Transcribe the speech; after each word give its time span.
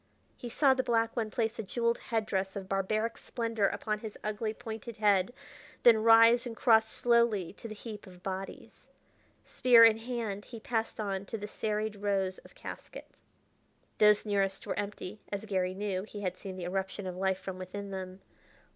He 0.35 0.49
saw 0.49 0.73
the 0.73 0.81
black 0.81 1.15
one 1.15 1.29
place 1.29 1.59
a 1.59 1.63
jeweled 1.63 1.99
head 1.99 2.25
dress 2.25 2.55
of 2.55 2.67
barbaric 2.67 3.19
splendor 3.19 3.67
upon 3.67 3.99
his 3.99 4.17
ugly, 4.23 4.51
pointed 4.51 4.97
head, 4.97 5.31
then 5.83 6.01
rise 6.01 6.47
and 6.47 6.57
cross 6.57 6.89
slowly 6.89 7.53
to 7.53 7.67
the 7.67 7.75
heap 7.75 8.07
of 8.07 8.23
bodies. 8.23 8.87
Spear 9.45 9.85
in 9.85 9.99
hand, 9.99 10.45
he 10.45 10.59
passed 10.59 10.99
on 10.99 11.25
to 11.27 11.37
the 11.37 11.47
serried 11.47 11.97
rows 11.97 12.39
of 12.39 12.55
caskets. 12.55 13.15
Those 13.99 14.25
nearest 14.25 14.65
were 14.65 14.79
empty, 14.79 15.19
as 15.31 15.45
Garry 15.45 15.75
knew; 15.75 16.01
he 16.01 16.21
had 16.21 16.35
seen 16.35 16.55
the 16.57 16.63
eruption 16.65 17.05
of 17.05 17.15
life 17.15 17.37
from 17.37 17.59
within 17.59 17.91
them. 17.91 18.21